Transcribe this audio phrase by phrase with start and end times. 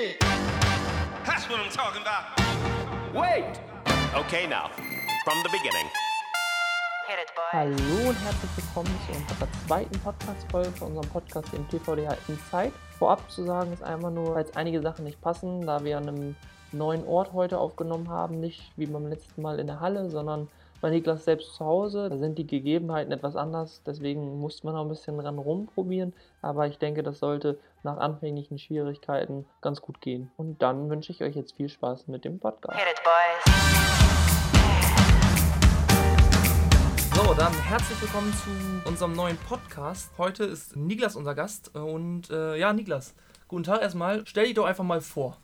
[0.00, 2.24] That's what I'm talking about.
[3.12, 3.60] Wait!
[4.14, 4.70] Okay, now,
[5.24, 5.86] from the beginning.
[7.52, 12.72] Hallo und herzlich willkommen zu unserer zweiten Podcast-Folge von unserem Podcast im TVDH Inside.
[12.98, 16.36] Vorab zu sagen ist einfach nur, weil einige Sachen nicht passen, da wir an einem
[16.72, 20.48] neuen Ort heute aufgenommen haben, nicht wie beim letzten Mal in der Halle, sondern
[20.80, 22.08] bei Niklas selbst zu Hause.
[22.08, 26.66] Da sind die Gegebenheiten etwas anders, deswegen musste man noch ein bisschen dran rumprobieren, aber
[26.66, 30.30] ich denke, das sollte nach anfänglichen Schwierigkeiten ganz gut gehen.
[30.36, 32.78] Und dann wünsche ich euch jetzt viel Spaß mit dem Podcast.
[32.78, 33.70] Hit it, boys.
[37.14, 40.10] So, dann herzlich willkommen zu unserem neuen Podcast.
[40.16, 43.14] Heute ist Niklas unser Gast und äh, ja, Niklas,
[43.48, 44.26] guten Tag erstmal.
[44.26, 45.36] Stell dich doch einfach mal vor.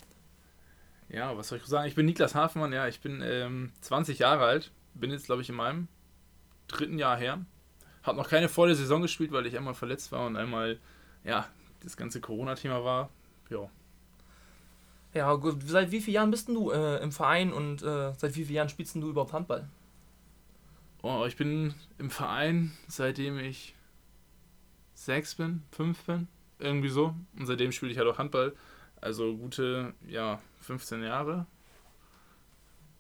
[1.08, 1.86] Ja, was soll ich sagen?
[1.86, 5.48] Ich bin Niklas Hafmann, ja, ich bin ähm, 20 Jahre alt, bin jetzt, glaube ich,
[5.48, 5.88] in meinem
[6.68, 7.44] dritten Jahr her.
[8.02, 10.78] Hab noch keine volle Saison gespielt, weil ich einmal verletzt war und einmal,
[11.24, 11.48] ja,
[11.82, 13.10] das ganze Corona-Thema war.
[13.50, 13.68] Ja.
[15.14, 18.44] Ja, gut, seit wie vielen Jahren bist du äh, im Verein und äh, seit wie
[18.44, 19.68] vielen Jahren spielst du überhaupt Handball?
[21.02, 23.74] Oh, ich bin im Verein, seitdem ich
[24.94, 26.28] sechs bin, fünf bin,
[26.58, 27.14] irgendwie so.
[27.38, 28.54] Und seitdem spiele ich halt auch Handball.
[29.00, 31.46] Also gute, ja, 15 Jahre.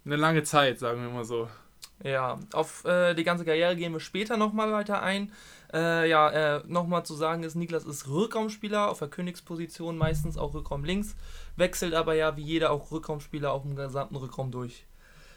[0.04, 1.48] Eine lange Zeit, sagen wir mal so.
[2.04, 5.32] Ja, auf äh, die ganze Karriere gehen wir später nochmal weiter ein.
[5.72, 10.54] Äh, ja, äh, nochmal zu sagen ist, Niklas ist Rückraumspieler auf der Königsposition, meistens auch
[10.54, 11.16] Rückraum links,
[11.56, 14.86] wechselt aber ja wie jeder auch Rückraumspieler auf dem gesamten Rückraum durch.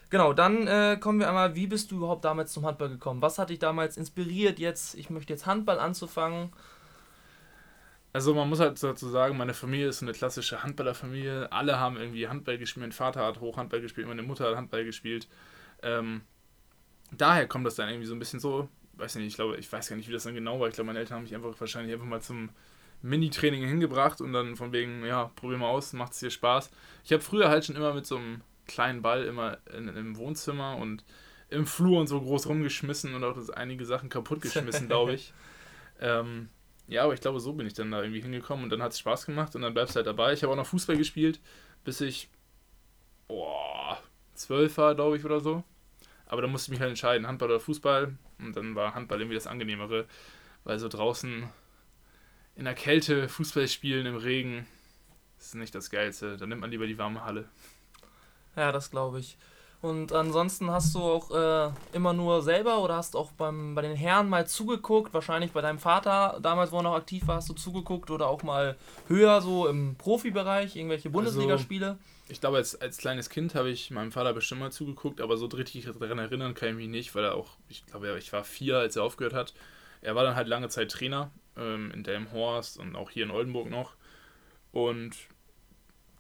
[0.10, 3.22] Genau, dann äh, kommen wir einmal, wie bist du überhaupt damals zum Handball gekommen?
[3.22, 6.52] Was hat dich damals inspiriert, jetzt, ich möchte jetzt Handball anzufangen?
[8.12, 11.52] Also man muss halt dazu sagen, meine Familie ist eine klassische Handballerfamilie.
[11.52, 12.82] Alle haben irgendwie Handball gespielt.
[12.82, 15.28] Mein Vater hat Hochhandball gespielt, meine Mutter hat Handball gespielt.
[15.84, 16.22] Ähm,
[17.12, 19.90] daher kommt das dann irgendwie so ein bisschen so, weiß nicht, ich glaube, ich weiß
[19.90, 20.68] gar nicht, wie das dann genau war.
[20.68, 22.50] Ich glaube, meine Eltern haben mich einfach wahrscheinlich einfach mal zum
[23.02, 26.70] Mini-Training hingebracht und dann von wegen, ja, probier mal aus, macht es dir Spaß.
[27.06, 30.78] Ich habe früher halt schon immer mit so einem kleinen Ball immer in, im Wohnzimmer
[30.78, 31.04] und
[31.50, 35.34] im Flur und so groß rumgeschmissen und auch das einige Sachen kaputt geschmissen, glaube ich.
[36.02, 36.48] Ähm,
[36.88, 39.00] ja, aber ich glaube, so bin ich dann da irgendwie hingekommen und dann hat es
[39.00, 40.32] Spaß gemacht und dann bleibst du halt dabei.
[40.32, 41.42] Ich habe auch noch Fußball gespielt,
[41.84, 42.30] bis ich
[43.28, 44.02] boah,
[44.34, 45.64] zwölf war, glaube ich, oder so.
[46.30, 48.16] Aber da musste ich mich halt entscheiden, Handball oder Fußball.
[48.40, 50.06] Und dann war Handball irgendwie das Angenehmere,
[50.64, 51.50] weil so draußen
[52.56, 54.66] in der Kälte Fußball spielen im Regen
[55.40, 56.38] ist nicht das Geilste.
[56.38, 57.50] Da nimmt man lieber die warme Halle.
[58.56, 59.38] Ja, das glaube ich.
[59.82, 63.96] Und ansonsten hast du auch äh, immer nur selber oder hast auch beim, bei den
[63.96, 67.54] Herren mal zugeguckt, wahrscheinlich bei deinem Vater, damals, wo er noch aktiv war, hast du
[67.54, 68.76] zugeguckt oder auch mal
[69.08, 71.88] höher so im Profibereich, irgendwelche Bundesligaspiele?
[71.92, 75.36] Also, ich glaube, als, als kleines Kind habe ich meinem Vater bestimmt mal zugeguckt, aber
[75.36, 78.44] so richtig daran erinnern kann ich mich nicht, weil er auch, ich glaube, ich war
[78.44, 79.54] vier, als er aufgehört hat.
[80.02, 83.70] Er war dann halt lange Zeit Trainer ähm, in Delmhorst und auch hier in Oldenburg
[83.70, 83.96] noch.
[84.72, 85.16] Und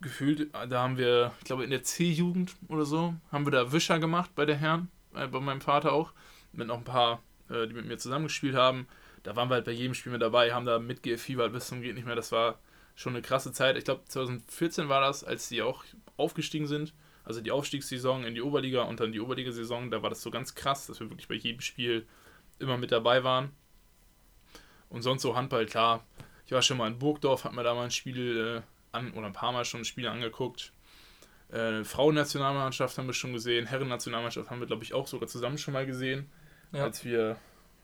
[0.02, 4.00] gefühlt, da haben wir, ich glaube in der C-Jugend oder so, haben wir da Wischer
[4.00, 6.14] gemacht bei der Herren, äh, bei meinem Vater auch,
[6.52, 8.88] mit noch ein paar, äh, die mit mir zusammengespielt haben.
[9.22, 11.94] Da waren wir halt bei jedem Spiel mit dabei, haben da mitgefiebert bis zum geht
[11.94, 12.16] nicht mehr.
[12.16, 12.58] Das war
[13.00, 13.78] schon eine krasse Zeit.
[13.78, 15.86] Ich glaube 2014 war das, als die auch
[16.18, 16.94] aufgestiegen sind.
[17.24, 19.90] Also die Aufstiegssaison in die Oberliga und dann die Oberliga-Saison.
[19.90, 22.06] Da war das so ganz krass, dass wir wirklich bei jedem Spiel
[22.60, 23.52] immer mit dabei waren.
[24.90, 26.06] Und sonst so Handball, klar.
[26.46, 29.28] Ich war schon mal in Burgdorf, hat mir da mal ein Spiel äh, an, oder
[29.28, 30.74] ein paar Mal schon Spiele angeguckt.
[31.54, 35.74] Äh, Frauennationalmannschaft haben wir schon gesehen, Herrennationalmannschaft haben wir, glaube ich, auch sogar zusammen schon
[35.74, 36.30] mal gesehen.
[36.74, 36.84] Ja.
[36.84, 37.38] Als wir,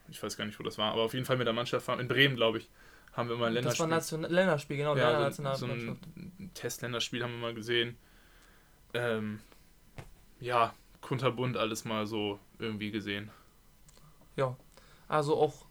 [0.09, 2.02] ich weiß gar nicht, wo das war, aber auf jeden Fall mit der Mannschaft waren,
[2.02, 2.70] in Bremen, glaube ich,
[3.16, 3.88] haben wir mal ein Länderspiel.
[3.88, 7.98] Das war Nation Länderspiel, genau, ja, so, so ein Testländerspiel haben wir mal gesehen.
[8.94, 9.40] Ähm,
[10.40, 13.31] ja, kunterbunt alles mal so irgendwie gesehen.
[14.36, 14.56] Ja,
[15.08, 15.66] also auch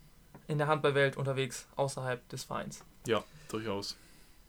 [0.46, 2.84] in der Handballwelt unterwegs, außerhalb des Vereins.
[3.06, 3.96] Ja, durchaus.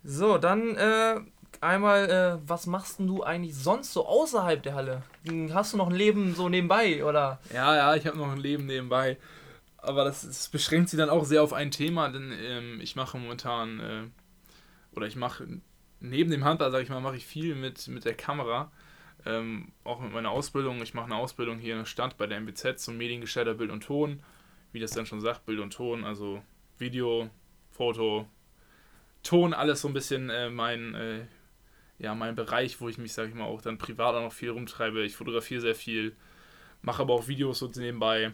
[0.04, 1.20] So, dann äh,
[1.62, 5.04] einmal, äh, was machst du eigentlich sonst so außerhalb der Halle?
[5.54, 7.40] Hast du noch ein Leben so nebenbei, oder?
[7.54, 9.18] Ja, ja, ich habe noch ein Leben nebenbei.
[9.86, 13.18] Aber das, das, beschränkt sich dann auch sehr auf ein Thema, denn ähm, ich mache
[13.18, 14.04] momentan, äh,
[14.96, 15.48] oder ich mache
[16.00, 18.72] neben dem Handball, sage ich mal, mache ich viel mit, mit der Kamera.
[19.26, 20.82] Ähm, auch mit meiner Ausbildung.
[20.82, 23.84] Ich mache eine Ausbildung hier in der Stadt bei der MBZ zum Mediengestalter Bild und
[23.84, 24.22] Ton.
[24.72, 26.44] Wie das dann schon sagt, Bild und Ton, also
[26.78, 27.30] Video,
[27.72, 28.28] Foto,
[29.24, 31.26] Ton alles so ein bisschen äh, mein, äh,
[31.98, 34.52] ja, mein Bereich, wo ich mich, sag ich mal, auch dann privat auch noch viel
[34.52, 35.04] rumtreibe.
[35.04, 36.16] Ich fotografiere sehr viel,
[36.82, 38.34] mache aber auch Videos so nebenbei.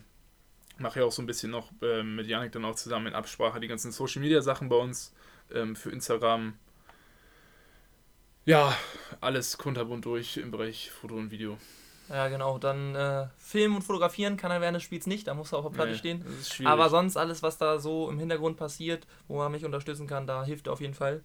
[0.82, 3.60] Mache ja auch so ein bisschen noch äh, mit Janik dann auch zusammen in Absprache
[3.60, 5.14] die ganzen Social Media Sachen bei uns
[5.54, 6.54] ähm, für Instagram.
[8.46, 8.76] Ja,
[9.20, 11.58] alles kunterbunt durch im Bereich Foto und Video.
[12.10, 12.58] Ja, genau.
[12.58, 15.66] Dann äh, Filmen und Fotografieren kann er während des Spiels nicht, da muss er auf
[15.66, 16.68] der Platte nee, stehen.
[16.68, 20.44] Aber sonst alles, was da so im Hintergrund passiert, wo man mich unterstützen kann, da
[20.44, 21.24] hilft er auf jeden Fall.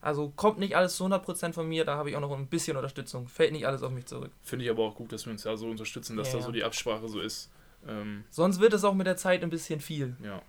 [0.00, 2.76] Also kommt nicht alles zu 100% von mir, da habe ich auch noch ein bisschen
[2.76, 3.26] Unterstützung.
[3.26, 4.30] Fällt nicht alles auf mich zurück.
[4.42, 6.52] Finde ich aber auch gut, dass wir uns da so unterstützen, dass Ja, da so
[6.52, 7.50] die Absprache so ist.
[7.88, 10.16] Ähm, Sonst wird es auch mit der Zeit ein bisschen viel.
[10.22, 10.40] ja.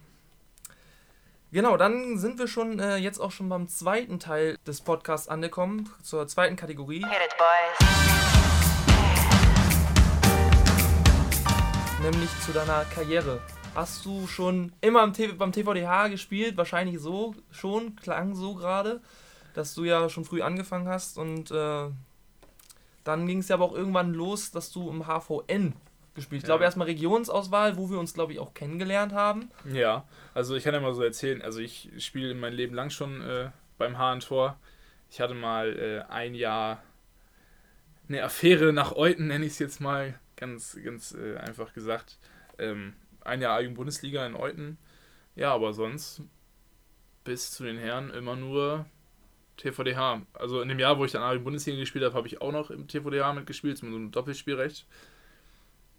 [1.52, 5.90] Genau, dann sind wir schon äh, jetzt auch schon beim zweiten Teil des Podcasts angekommen,
[6.04, 7.96] zur zweiten Kategorie, Hit it, boys.
[12.02, 13.40] nämlich zu deiner Karriere.
[13.74, 16.58] Hast du schon immer im TV, beim TVDH gespielt?
[16.58, 19.02] Wahrscheinlich so schon, klang so gerade,
[19.54, 21.90] dass du ja schon früh angefangen hast und äh,
[23.04, 25.74] dann ging es ja aber auch irgendwann los, dass du im HVN
[26.16, 26.42] gespielt.
[26.42, 26.66] Ich glaube Ja.
[26.68, 29.50] erstmal Regionsauswahl, wo wir uns glaube ich auch kennengelernt haben.
[29.72, 33.22] Ja, also ich kann ja mal so erzählen, also ich spiele mein Leben lang schon
[33.22, 34.58] äh, beim Hahn-Tor.
[35.12, 36.82] Ich hatte mal äh, ein Jahr
[38.08, 42.18] eine Affäre nach Euten, nenne ich es jetzt mal, ganz, ganz äh, einfach gesagt.
[42.60, 44.78] Ähm, ein Jahr A-Jugend-Bundesliga in Euten.
[45.36, 46.22] Ja, aber sonst
[47.24, 48.86] bis zu den Herren immer nur
[49.58, 50.22] TVDH.
[50.34, 52.88] Also in dem Jahr, wo ich dann A-Jugend-Bundesliga gespielt habe, habe ich auch noch im
[52.88, 54.86] TVDH mitgespielt, mit so einem Doppelspielrecht.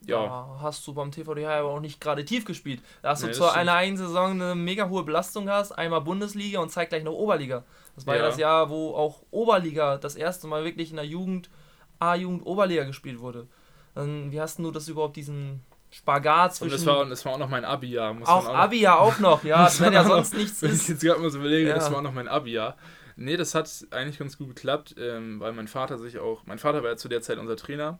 [0.04, 2.80] Ja, Da hast du beim TVDH aber auch nicht gerade tief gespielt.
[3.02, 3.56] Da hast Nee, du stimmt.
[3.56, 7.64] einer einen Saison eine mega hohe Belastung hast, einmal Bundesliga und zeitgleich noch Oberliga.
[7.96, 8.20] Das war ja.
[8.22, 8.26] Ja.
[8.28, 11.50] das Jahr, wo auch Oberliga das erste Mal wirklich in der Jugend,
[11.98, 13.48] A-Jugend, Oberliga gespielt wurde.
[13.94, 16.72] Dann, wie hast du das überhaupt diesen Spagat und zwischen...
[16.72, 18.12] das war, das war auch noch mein Abi-Jahr.
[18.12, 20.34] muss auch man noch- Abi ja auch noch, ja, Das wenn ja war noch- sonst
[20.34, 20.88] nichts Wenn ich ist.
[20.88, 21.74] jetzt gerade mal so überlege, Ja.
[21.74, 22.76] das war auch noch mein Abi-Jahr.
[23.16, 26.82] Nee, das hat eigentlich ganz gut geklappt, ähm, weil mein Vater sich auch, mein Vater
[26.82, 27.98] war ja zu der Zeit unser Trainer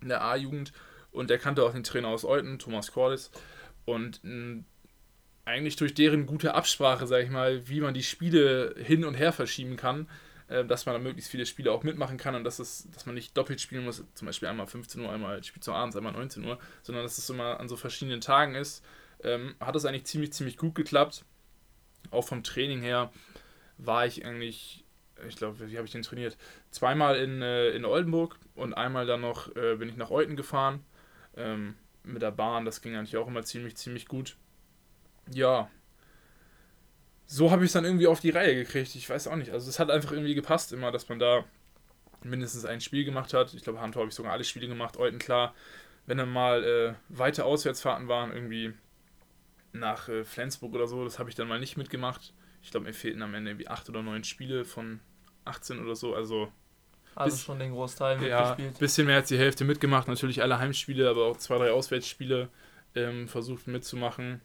[0.00, 0.72] in der A-Jugend
[1.12, 3.30] und der kannte auch den Trainer aus Euten, Thomas Cordes.
[3.84, 4.64] Und mh,
[5.44, 9.32] eigentlich durch deren gute Absprache, sag ich mal, wie man die Spiele hin und her
[9.32, 10.08] verschieben kann,
[10.48, 13.14] äh, dass man da möglichst viele Spiele auch mitmachen kann und dass, es, dass man
[13.14, 16.44] nicht doppelt spielen muss, zum Beispiel einmal 15 Uhr, einmal spielt so abends, einmal 19
[16.44, 18.84] Uhr, sondern dass es immer an so verschiedenen Tagen ist,
[19.22, 21.24] ähm, hat das eigentlich ziemlich, ziemlich gut geklappt.
[22.10, 23.12] Auch vom Training her
[23.76, 24.84] war ich eigentlich,
[25.26, 26.36] ich glaube, wie habe ich den trainiert?
[26.70, 30.84] Zweimal in, äh, in Oldenburg und einmal dann noch äh, bin ich nach Euten gefahren
[31.36, 32.64] ähm, mit der Bahn.
[32.64, 34.36] Das ging eigentlich auch immer ziemlich, ziemlich gut.
[35.32, 35.70] Ja,
[37.32, 38.92] so habe ich es dann irgendwie auf die Reihe gekriegt.
[38.96, 39.52] Ich weiß auch nicht.
[39.52, 41.44] Also es hat einfach irgendwie gepasst immer, dass man da
[42.24, 43.54] mindestens ein Spiel gemacht hat.
[43.54, 44.96] Ich glaube, Handtor habe ich sogar alle Spiele gemacht.
[44.96, 45.54] Euten klar.
[46.06, 48.72] Wenn dann mal äh, weite Auswärtsfahrten waren, irgendwie
[49.72, 52.34] nach äh, Flensburg oder so, das habe ich dann mal nicht mitgemacht.
[52.64, 54.98] Ich glaube, mir fehlten am Ende irgendwie acht oder neun Spiele von
[55.44, 56.16] 18 oder so.
[56.16, 56.50] Also
[57.16, 58.78] Also bis- schon den Großteil ja, mitgespielt.
[58.78, 60.08] bisschen mehr als die Hälfte mitgemacht.
[60.08, 62.48] Natürlich alle Heimspiele, aber auch zwei, drei Auswärtsspiele
[62.94, 64.40] ähm, versucht mitzumachen.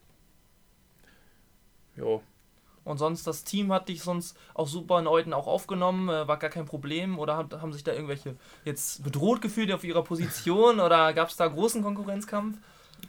[1.95, 2.21] Jo.
[2.83, 6.37] Und sonst, das Team hat dich sonst auch super in Euten auch aufgenommen, äh, war
[6.37, 7.17] gar kein Problem?
[7.17, 10.79] Oder hat, haben sich da irgendwelche jetzt bedroht gefühlt auf ihrer Position?
[10.79, 12.57] oder gab es da großen Konkurrenzkampf?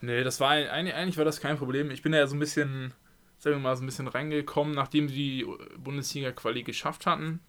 [0.00, 1.90] Nee, das war ein- eigentlich, eigentlich war das kein Problem.
[1.90, 2.94] Ich bin ja so ein bisschen,
[3.38, 7.40] sagen wir mal, so ein bisschen reingekommen, nachdem die Bundesliga-Quali geschafft hatten.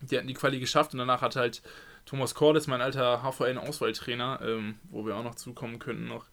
[0.00, 1.62] Die hatten die Quali geschafft und danach hat halt
[2.04, 6.26] Thomas Cordes, mein alter HVN-Auswahltrainer, ähm, wo wir auch noch zukommen könnten noch,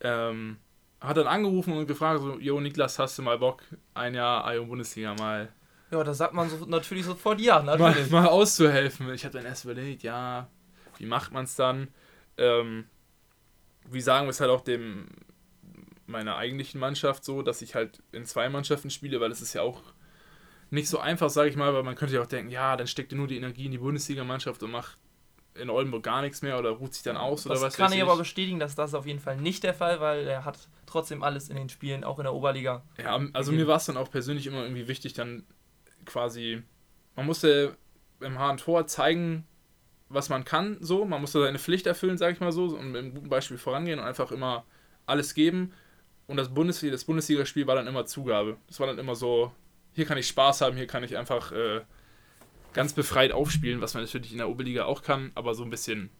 [0.00, 0.58] ähm,
[1.00, 3.62] hat dann angerufen und gefragt, so, Jo Niklas, hast du mal Bock,
[3.94, 5.48] ein Jahr Ion Bundesliga mal,
[5.90, 8.10] Ja, da sagt man so, natürlich sofort ja, mal, natürlich.
[8.10, 9.12] mal auszuhelfen?
[9.14, 10.48] Ich habe dann erst überlegt, ja,
[10.98, 11.88] wie macht man es dann?
[12.36, 12.84] Ähm,
[13.88, 15.08] wie sagen wir es halt auch dem
[16.06, 19.62] meiner eigentlichen Mannschaft so, dass ich halt in zwei Mannschaften spiele, weil es ist ja
[19.62, 19.80] auch
[20.70, 23.12] nicht so einfach, sage ich mal, weil man könnte ja auch denken, ja, dann steckt
[23.12, 24.98] nur die Energie in die Bundesliga-Mannschaft und macht
[25.54, 27.96] in Oldenburg gar nichts mehr oder ruht sich dann aus oder Das was kann weiß
[27.96, 31.22] ich aber bestätigen, dass das auf jeden Fall nicht der Fall, weil er hat trotzdem
[31.22, 32.82] alles in den Spielen, auch in der Oberliga.
[32.98, 35.44] Ja, also mir war es dann auch persönlich immer irgendwie wichtig, dann
[36.06, 36.62] quasi,
[37.16, 37.76] man musste
[38.20, 39.46] im Hahn Tor zeigen,
[40.08, 43.02] was man kann, so, man musste seine Pflicht erfüllen, sage ich mal so, und mit
[43.02, 44.64] einem guten Beispiel vorangehen und einfach immer
[45.06, 45.72] alles geben.
[46.26, 48.56] Und das Bundesliga, das Bundesligaspiel war dann immer Zugabe.
[48.68, 49.52] Das war dann immer so,
[49.94, 51.80] hier kann ich Spaß haben, hier kann ich einfach äh,
[52.72, 56.10] ganz befreit aufspielen, was man natürlich in der Oberliga auch kann, aber so ein bisschen,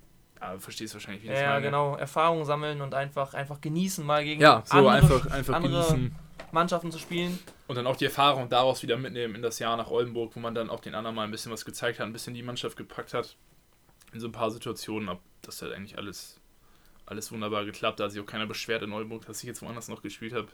[0.41, 1.67] ja, du verstehst wahrscheinlich, wie ich Ja, das meine.
[1.67, 5.83] genau, Erfahrung sammeln und einfach, einfach genießen, mal gegen Ja, so andere, einfach, einfach andere
[5.87, 6.15] genießen.
[6.53, 7.39] Mannschaften zu spielen.
[7.69, 10.55] Und dann auch die Erfahrung daraus wieder mitnehmen in das Jahr nach Oldenburg, wo man
[10.55, 13.15] dann auch den anderen mal ein bisschen was gezeigt hat, ein bisschen die Mannschaft gepackt
[13.15, 13.37] hat.
[14.13, 16.41] In so ein paar Situationen, das hat eigentlich alles,
[17.07, 18.01] alles wunderbar geklappt.
[18.01, 20.49] Da hat sich auch keiner beschwert in Oldenburg, dass ich jetzt woanders noch gespielt habe.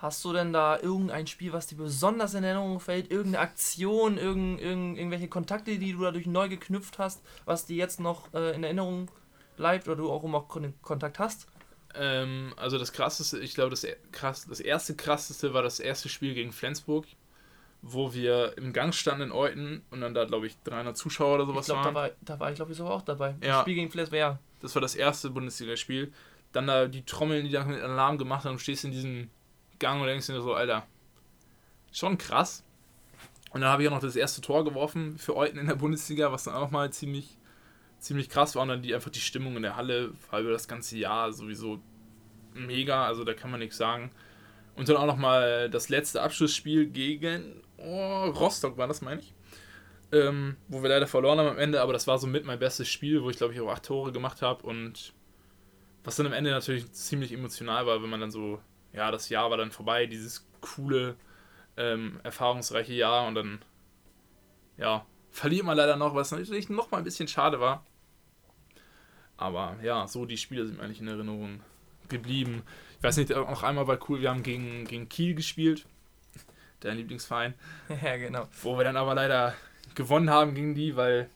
[0.00, 3.10] Hast du denn da irgendein Spiel, was dir besonders in Erinnerung fällt?
[3.10, 7.98] Irgendeine Aktion, irgend, irgend, irgendwelche Kontakte, die du dadurch neu geknüpft hast, was dir jetzt
[7.98, 9.10] noch äh, in Erinnerung
[9.56, 11.48] bleibt oder du auch immer Kon Kontakt hast?
[11.96, 16.08] Ähm, also das krasseste, ich glaube, das, er- krass, das erste krasseste war das erste
[16.08, 17.06] Spiel gegen Flensburg,
[17.82, 21.42] wo wir im Gang standen in Euten und dann da, glaube ich, 300 Zuschauer oder
[21.44, 21.94] Ich sowas glaube, da waren.
[21.94, 23.30] war, da war ich, glaube ich, sogar auch dabei.
[23.42, 23.48] Ja.
[23.48, 24.38] Das Spiel gegen Fles ja.
[24.60, 26.12] Das war das erste Bundesligaspiel.
[26.52, 29.30] Dann da die Trommeln, die dann mit Alarm gemacht haben, stehst in diesem
[29.78, 30.86] Gang und denkst dir so, Alter,
[31.92, 32.64] schon krass.
[33.50, 36.30] Und dann habe ich auch noch das erste Tor geworfen für Euten in der Bundesliga,
[36.32, 37.38] was dann auch mal ziemlich,
[37.98, 38.62] ziemlich krass war.
[38.62, 41.80] Und dann die, einfach die Stimmung in der Halle war über das ganze Jahr sowieso
[42.54, 44.10] mega, also da kann man nichts sagen.
[44.76, 49.34] Und dann auch nochmal das letzte Abschlussspiel gegen oh, Rostock, war das, meine ich.
[50.10, 53.22] Ähm, wo wir leider verloren haben am Ende, aber das war somit mein bestes Spiel,
[53.22, 55.12] wo ich glaube ich auch acht Tore gemacht habe und
[56.02, 58.58] was dann am Ende natürlich ziemlich emotional war, wenn man dann so,
[58.92, 61.16] ja, das Jahr war dann vorbei, dieses coole,
[61.76, 63.60] ähm, erfahrungsreiche Jahr und dann,
[64.76, 67.84] ja, verliert man leider noch, was natürlich noch mal ein bisschen schade war.
[69.36, 71.60] Aber ja, so die Spiele sind mir eigentlich in Erinnerung
[72.08, 72.62] geblieben.
[72.96, 75.86] Ich weiß nicht, auch einmal war cool, wir haben gegen, gegen Kiel gespielt,
[76.80, 77.54] dein Lieblingsverein.
[78.02, 78.48] ja, genau.
[78.62, 79.54] Wo wir dann aber leider
[79.94, 81.30] gewonnen haben gegen die, weil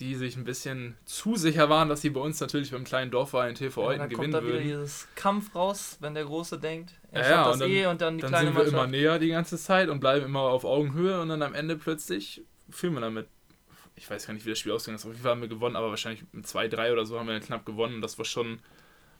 [0.00, 3.54] die sich ein bisschen zu sicher waren, dass sie bei uns natürlich beim kleinen Dorfverein
[3.54, 4.64] TV Ja, Euten dann kommt gewinnen da wieder würden.
[4.64, 7.86] dieses Kampf raus, wenn der Große denkt, er Ja, schafft ja, das und dann- eh
[7.86, 10.40] und dann die Dann kleine sind wir immer näher die ganze Zeit und bleiben immer
[10.40, 13.28] auf Augenhöhe und dann am Ende plötzlich fühlen wir damit.
[13.94, 15.04] Ich weiß gar nicht, wie das Spiel ausgegangen ist.
[15.04, 17.42] Auf jeden Fall haben wir gewonnen, aber wahrscheinlich mit 2-3 oder so haben wir dann
[17.42, 17.96] knapp gewonnen.
[17.96, 18.60] Und das war schon,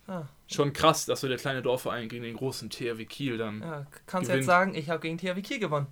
[0.09, 0.23] Ah.
[0.49, 4.31] schon krass, dass wir der kleine Dorfverein gegen den großen THW Kiel dann Ja, kannst
[4.31, 5.87] du jetzt sagen, ich habe gegen THW Kiel gewonnen.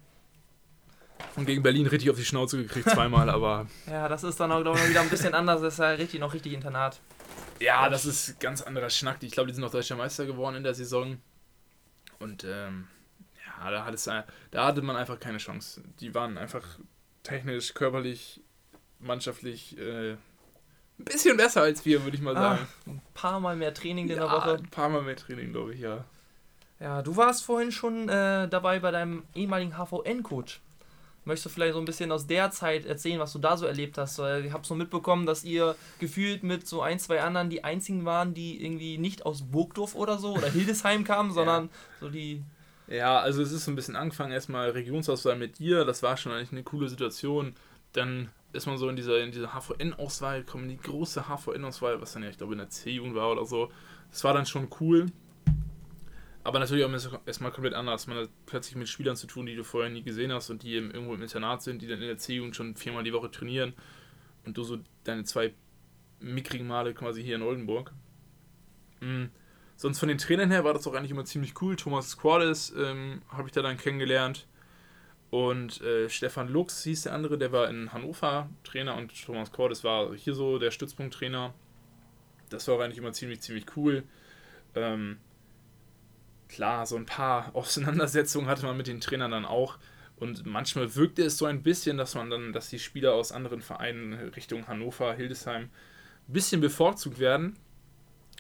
[1.37, 4.63] Und gegen Berlin richtig auf die Schnauze gekriegt, zweimal, aber Ja, das ist dann auch,
[4.63, 5.61] glaube ich, wieder ein bisschen anders.
[5.61, 7.01] Das ist ja richtig, noch richtig Internat.
[7.61, 9.19] Ja, das ist ein ganz anderer Schnack.
[9.23, 11.21] Ich glaube, die sind noch deutscher Meister geworden in der Saison.
[12.21, 12.89] Und ähm,
[13.47, 14.25] ja, da, hat es, da
[14.67, 15.83] hatte man einfach keine Chance.
[16.01, 16.65] Die waren einfach
[17.23, 18.41] technisch, körperlich,
[19.01, 20.19] mannschaftlich äh, ein
[21.05, 22.69] bisschen besser als wir, würde ich mal Ah, sagen.
[22.87, 24.55] ein paar Mal mehr Training in der ja, Woche.
[24.55, 26.05] ein paar Mal mehr Training, glaube ich, ja.
[26.81, 30.61] Ja, du warst vorhin schon äh, dabei bei deinem ehemaligen HVN-Coach.
[31.29, 33.99] Möchtest du vielleicht so ein bisschen aus der Zeit erzählen, was du da so erlebt
[33.99, 34.19] hast?
[34.19, 38.07] Weil Ich habe so mitbekommen, dass ihr gefühlt mit so ein, zwei anderen die einzigen
[38.07, 41.69] waren, die irgendwie nicht aus Burgdorf oder so oder Hildesheim kamen, sondern
[42.01, 42.43] so die.
[42.87, 46.33] Ja, also es ist so ein bisschen angefangen, erstmal Regionsauswahl mit dir, das war schon
[46.33, 47.55] eigentlich eine coole Situation.
[47.93, 52.23] Dann ist man so in dieser, in dieser HVN-Auswahl gekommen, die große HVN-Auswahl, was dann
[52.23, 53.71] ja, ich glaube, in der C-Jugend war oder so.
[54.11, 55.13] Das war dann schon cool.
[56.45, 58.07] Aber natürlich auch erstmal komplett anders.
[58.07, 60.75] Man hat plötzlich mit Spielern zu tun, die du vorher nie gesehen hast und die
[60.75, 63.75] eben irgendwo im Internat sind, die dann in der C-Jugend schon viermal die Woche trainieren
[64.45, 65.53] und du so deine zwei
[66.21, 67.93] mickrigen Male quasi hier in Oldenburg.
[69.01, 69.31] Mhm.
[69.77, 71.77] Sonst von den Trainern her war das auch eigentlich immer ziemlich cool.
[71.77, 74.47] Thomas Squades ähm, habe ich da dann kennengelernt.
[75.31, 79.85] Und äh, Stefan Lux hieß der andere, der war in Hannover Trainer und Thomas Cordes
[79.85, 81.53] war hier so der Stützpunkttrainer.
[82.49, 84.05] Das war auch eigentlich immer ziemlich, ziemlich cool.
[84.75, 85.19] Ähm,
[86.49, 89.79] klar, so ein paar Auseinandersetzungen hatte man mit den Trainern dann auch.
[90.17, 93.63] Und manchmal wirkte es so ein bisschen, dass man dann, dass die Spieler aus anderen
[93.63, 97.57] Vereinen Richtung Hannover, Hildesheim ein bisschen bevorzugt werden.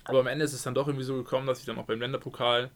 [0.04, 2.00] Aber am Ende ist es dann doch irgendwie so gekommen, dass ich dann auch beim
[2.00, 2.70] Länderpokal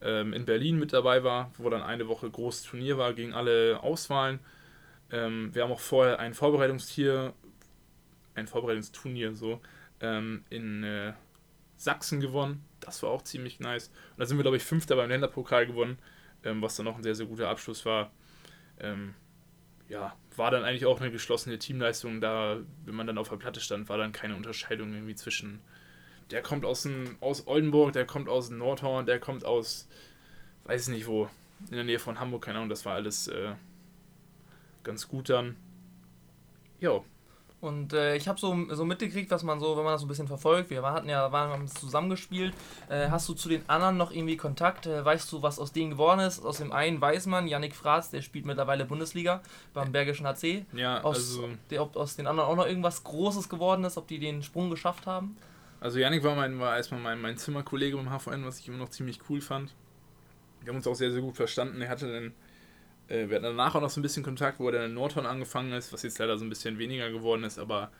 [0.00, 3.80] ähm, in Berlin mit dabei war, wo dann eine Woche großes Turnier war gegen alle
[3.82, 4.40] Auswahlen.
[5.10, 7.34] Ähm, wir haben auch vorher ein Vorbereitungstier,
[8.34, 9.60] ein Vorbereitungsturnier so,
[10.00, 11.12] ähm, in äh,
[11.76, 12.64] Sachsen gewonnen.
[12.86, 13.88] Das war auch ziemlich nice.
[13.88, 15.98] Und da sind wir, glaube ich, Fünfter beim Länderpokal gewonnen,
[16.44, 18.10] ähm, was dann auch ein sehr, sehr guter Abschluss war.
[18.80, 19.14] Ähm,
[19.88, 22.20] ja, war dann eigentlich auch eine geschlossene Teamleistung.
[22.20, 25.60] Da, wenn man dann auf der Platte stand, war dann keine Unterscheidung irgendwie zwischen
[26.30, 29.88] der kommt aus, dem, aus Oldenburg, der kommt aus Nordhorn, der kommt aus,
[30.64, 31.28] weiß nicht wo,
[31.68, 33.54] in der Nähe von Hamburg, keine Ahnung, das war alles äh,
[34.82, 35.56] ganz gut dann.
[36.80, 37.04] Jo,
[37.66, 40.08] Und äh, ich habe so, so mitgekriegt, was man so, wenn man das so ein
[40.08, 42.54] bisschen verfolgt, wir hatten ja, waren haben zusammengespielt.
[42.88, 44.86] Äh, hast du zu den anderen noch irgendwie Kontakt?
[44.86, 46.44] Äh, weißt du, was aus denen geworden ist?
[46.44, 49.42] Aus dem einen weiß man, Yannick Fratz, der spielt mittlerweile Bundesliga
[49.74, 50.64] beim Bergischen HC.
[50.72, 54.06] ja, Aus, also, der, ob aus den anderen auch noch irgendwas Großes geworden ist, ob
[54.06, 55.36] die den Sprung geschafft haben?
[55.80, 58.88] also Janik war, mein, war erstmal mein, mein Zimmerkollege beim HVN, was ich immer noch
[58.88, 59.74] ziemlich cool fand.
[60.62, 61.80] Wir haben uns auch sehr, sehr gut verstanden.
[61.80, 62.34] Er hatte dann,
[63.08, 65.26] äh, wir hatten danach auch noch so ein bisschen Kontakt, wo er dann in Nordhorn
[65.26, 67.90] angefangen ist, was jetzt leider so ein bisschen weniger geworden ist, aber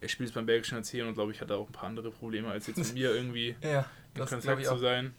[0.00, 2.48] er spielt beim Bergischen HC und glaube ich hat er auch ein paar andere Probleme
[2.48, 3.56] als jetzt mit mir irgendwie.
[3.62, 5.14] Ja, in Kontakt zu sein.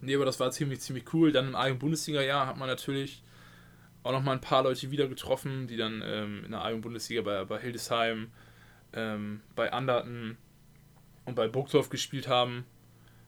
[0.00, 1.32] Nee, aber das war ziemlich, ziemlich cool.
[1.32, 3.22] Dann im eigenen Bundesliga-Jahr hat man natürlich
[4.02, 7.22] auch noch mal ein paar Leute wieder getroffen, die dann ähm, in der eigenen Bundesliga
[7.22, 8.32] bei, bei Hildesheim,
[8.92, 10.36] ähm, bei Anderten
[11.24, 12.64] und bei Burgdorf gespielt haben.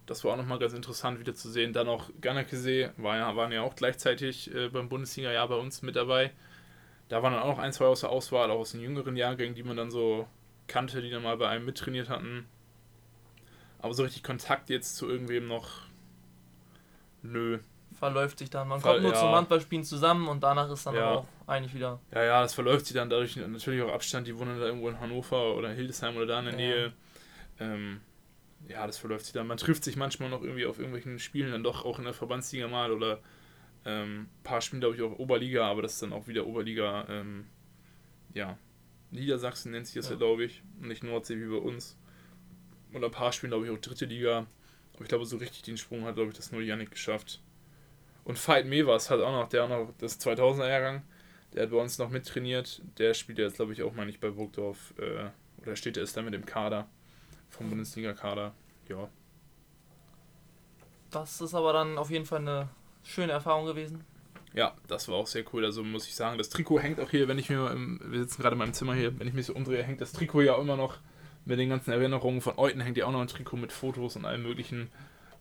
[0.07, 1.73] Das war auch nochmal ganz interessant wieder zu sehen.
[1.73, 5.97] Dann auch Ganakesee war ja, waren ja auch gleichzeitig äh, beim Bundesliga-Jahr bei uns mit
[5.97, 6.31] dabei.
[7.09, 9.55] Da waren dann auch noch ein, zwei aus der Auswahl, auch aus den jüngeren Jahrgängen,
[9.55, 10.27] die man dann so
[10.67, 12.47] kannte, die dann mal bei einem mittrainiert hatten.
[13.79, 15.69] Aber so richtig Kontakt jetzt zu irgendwem noch.
[17.23, 17.59] Nö.
[17.99, 18.69] Verläuft sich dann.
[18.69, 19.19] Man Ver- kommt nur ja.
[19.19, 21.11] zum Handballspielen zusammen und danach ist dann Ja.
[21.13, 22.01] auch eigentlich wieder.
[22.13, 24.27] Ja, ja, das verläuft sich dann dadurch natürlich auch Abstand.
[24.27, 26.59] Die wohnen da irgendwo in Hannover oder Hildesheim oder da in der Ja.
[26.59, 26.93] Nähe.
[27.61, 28.01] Ähm,
[28.68, 29.47] ja, das verläuft sich dann.
[29.47, 32.68] Man trifft sich manchmal noch irgendwie auf irgendwelchen Spielen dann doch auch in der Verbandsliga
[32.68, 33.21] mal oder
[33.87, 37.47] Ähm, paar spielen, glaube ich, auch Oberliga, aber das ist dann auch wieder Oberliga, ähm,
[38.35, 38.59] ja,
[39.11, 40.18] Niedersachsen nennt sich das ja, Ja.
[40.18, 40.62] glaube ich.
[40.80, 41.97] Und nicht Nordsee wie bei uns.
[42.92, 44.47] Und ein paar spielen, glaube ich, auch dritte Liga.
[44.94, 47.42] Aber ich glaube, so richtig den Sprung hat, glaube ich, das nur Yannick geschafft.
[48.25, 51.02] Und Veit Mevers hat auch noch, der auch noch, das 2000er-Jahrgang,
[51.52, 52.83] der hat bei uns noch mittrainiert.
[52.99, 54.94] Der spielt jetzt, glaube ich, auch mal nicht bei Burgdorf.
[54.99, 55.30] Äh,
[55.62, 56.88] oder steht er ist da mit im Kader.
[57.55, 58.53] Vom Bundesliga-Kader.
[58.89, 59.09] Ja.
[61.11, 62.69] Das ist aber dann auf jeden Fall eine
[63.05, 64.05] schöne Erfahrung gewesen.
[64.53, 65.65] Ja, das war auch sehr cool.
[65.65, 68.43] Also muss ich sagen, das Trikot hängt auch hier, wenn ich mir, im, wir sitzen
[68.43, 70.77] gerade in meinem Zimmer hier, wenn ich mich so umdrehe, hängt das Trikot ja immer
[70.77, 70.99] noch
[71.45, 72.41] mit den ganzen Erinnerungen.
[72.41, 74.91] Von Euten hängt ja auch noch ein Trikot mit Fotos und allem möglichen,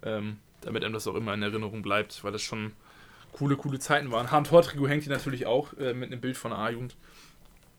[0.04, 2.74] ähm, damit einem das auch immer in Erinnerung bleibt, weil das schon
[3.34, 4.32] coole, coole Zeiten waren.
[4.32, 6.96] Handtor-Trikot hängt hier natürlich auch äh, mit einem Bild von der A-Jugend.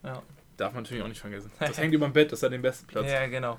[0.03, 0.23] Ja.
[0.57, 1.51] Darf man natürlich auch nicht vergessen.
[1.59, 3.11] Das hängt über dem Bett, das hat den besten Platz.
[3.11, 3.59] Ja, genau.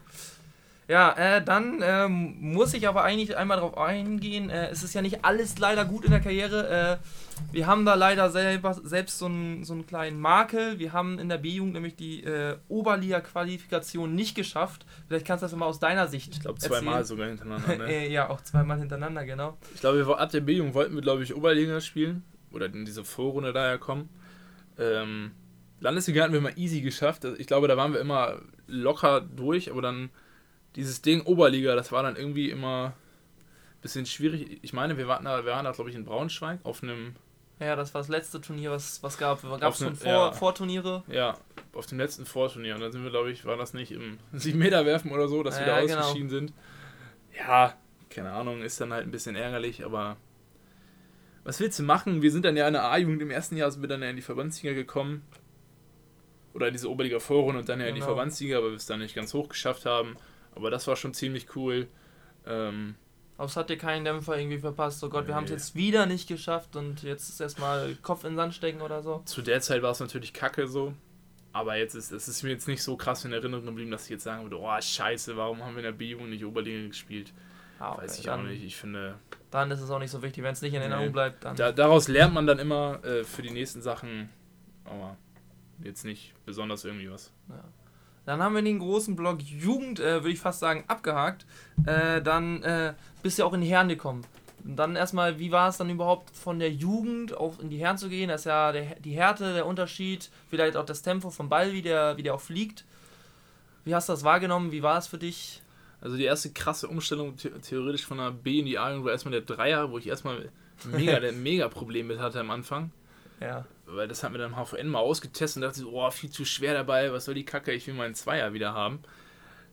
[0.87, 4.51] Ja, äh, dann ähm, muss ich aber eigentlich einmal darauf eingehen.
[4.51, 6.99] Äh, es ist ja nicht alles leider gut in der Karriere.
[7.01, 10.77] Äh, wir haben da leider selber, selbst so einen, so einen kleinen Makel.
[10.77, 14.85] Wir haben in der B-Jugend nämlich die äh, Oberliga-Qualifikation nicht geschafft.
[15.07, 17.05] Vielleicht kannst du das mal aus deiner Sicht Ich glaube zweimal erzählen.
[17.05, 17.77] sogar hintereinander.
[17.77, 17.85] Ne?
[17.91, 19.57] Äh, ja, auch zweimal hintereinander, genau.
[19.73, 22.23] Ich glaube, ab der B-Jugend wollten wir, glaube ich, Oberliga spielen.
[22.51, 24.07] Oder in diese Vorrunde daher kommen.
[24.77, 25.31] Ähm,
[25.79, 27.25] Landesliga hatten wir mal easy geschafft.
[27.25, 30.09] Also Ich glaube, da waren wir immer locker durch, aber dann
[30.75, 32.93] dieses Ding Oberliga, das war dann irgendwie immer
[33.77, 34.59] ein bisschen schwierig.
[34.61, 37.15] Ich meine, wir waren da, wir waren da glaube ich, in Braunschweig auf einem,
[37.59, 39.41] Ja, das war das letzte Turnier, was was gab.
[39.59, 40.31] Gab es schon Vor ja.
[40.31, 41.03] Vorturniere?
[41.07, 41.37] ja,
[41.73, 42.75] auf dem letzten Vorturnier.
[42.75, 45.67] Und dann sind wir, glaube ich, war das nicht im 7-Meter-Werfen oder so, dass wir
[45.67, 45.99] Ja, da genau.
[45.99, 46.53] ausgeschieden sind.
[47.37, 47.73] Ja,
[48.09, 50.17] keine Ahnung, ist dann halt ein bisschen ärgerlich, aber
[51.43, 52.21] was willst du machen?
[52.21, 54.15] Wir sind dann ja in der A-Jugend im ersten Jahr sind wir dann ja in
[54.15, 55.21] die Verbandsliga gekommen.
[56.53, 58.13] Oder in diese Oberliga Vorrunde und dann ja in die Genau.
[58.13, 60.15] Verbandsliga, weil wir es dann nicht ganz hoch geschafft haben.
[60.55, 61.87] Aber das war schon ziemlich cool.
[62.45, 62.95] Ähm,
[63.37, 65.03] Aber es hat dir keinen Dämpfer irgendwie verpasst.
[65.03, 65.55] Oh Gott, wir haben es Nee.
[65.57, 69.21] jetzt wieder nicht geschafft und jetzt ist erstmal Kopf in den Sand stecken oder so.
[69.25, 70.93] zu der Zeit war es natürlich kacke so.
[71.51, 74.09] Aber jetzt ist es ist mir jetzt nicht so krass in Erinnerung geblieben, dass ich
[74.09, 77.31] jetzt sagen würde, oh scheiße, warum haben wir in der B-Jugend nicht Oberliga gespielt?
[77.79, 78.63] Ah, okay, Weiß ich dann, auch nicht.
[78.63, 79.15] Ich finde,
[79.51, 81.11] Dann ist es auch nicht so wichtig, wenn es nicht in Erinnerung Nee.
[81.11, 81.43] bleibt.
[81.45, 84.29] Dann da, daraus lernt man dann immer äh, für die nächsten Sachen,
[84.85, 85.15] aber
[85.83, 87.31] jetzt nicht besonders irgendwie was.
[88.25, 91.45] Dann haben wir den großen Block Jugend, äh, würde ich fast sagen, abgehakt.
[91.85, 94.25] Äh, dann äh, bist du ja auch in die Herren gekommen.
[94.63, 97.99] Und dann erstmal, wie war es dann überhaupt von der Jugend auf in die Herren
[97.99, 98.29] zu gehen?
[98.29, 101.83] Das ist ja der, die Härte, der Unterschied, vielleicht auch das Tempo vom Ball, wie
[101.83, 102.83] der, wie der auch fliegt.
[103.83, 104.71] Wie hast du das wahrgenommen?
[104.71, 105.61] Wie war es für dich?
[106.01, 109.31] Also die erste krasse Umstellung the theoretisch von der B in die A war erstmal
[109.31, 110.49] der Dreier, wo ich erstmal
[110.85, 112.91] mega, mega Problem mit hatte am Anfang.
[113.39, 113.65] Ja.
[113.85, 116.73] Weil das hat mir dann HVN mal ausgetestet und dachte so, oh, viel zu schwer
[116.73, 118.99] dabei, was soll die Kacke, ich will meinen Zweier wieder haben.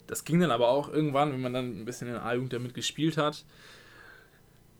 [0.07, 2.75] Das ging dann aber auch irgendwann, wenn man dann ein bisschen in der A-Jugend damit
[2.75, 3.45] gespielt hat.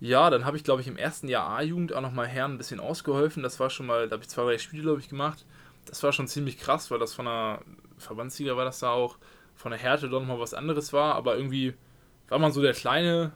[0.01, 2.81] Ja, dann habe ich, glaube ich, im ersten Jahr A-Jugend auch nochmal Herren ein bisschen
[2.81, 3.43] ausgeholfen.
[3.43, 5.47] Das war schon mal, da habe ich zwei, drei Spiele, glaube ich, gemacht.
[5.87, 7.61] Das war schon ziemlich krass, weil das von der
[7.99, 9.17] Verbandsliga war das da auch,
[9.55, 11.15] von der Härte doch nochmal was anderes war.
[11.15, 11.75] Aber irgendwie
[12.29, 13.33] war man so der Kleine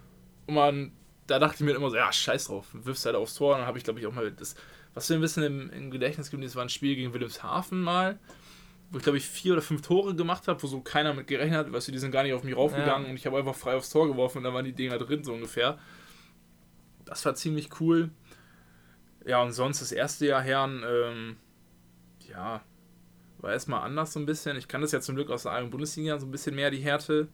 [0.47, 0.93] und man,
[1.29, 3.55] da dachte ich mir immer so, ja, scheiß drauf, wirfst halt aufs Tor.
[3.55, 4.57] Und dann habe ich, glaube ich, auch mal das,
[4.97, 8.19] was mir ein bisschen im, im Gedächtnis geblieben ist, war ein Spiel gegen Wilhelmshaven mal,
[8.91, 11.59] wo ich, glaube ich, vier oder fünf Tore gemacht habe, wo so keiner mit gerechnet
[11.59, 13.11] hat, weißt du, die sind gar nicht auf mich raufgegangen Ja.
[13.11, 15.33] und ich habe einfach frei aufs Tor geworfen und dann waren die Dinger drin, so
[15.35, 15.79] ungefähr.
[17.05, 18.11] Das war ziemlich cool.
[19.27, 21.37] Ja, und sonst das erste Jahr Herren, ähm,
[22.29, 22.63] ja,
[23.39, 24.57] war erstmal anders so ein bisschen.
[24.57, 26.79] Ich kann das ja zum Glück aus der eigenen Bundesliga so ein bisschen mehr die
[26.79, 27.29] Härte,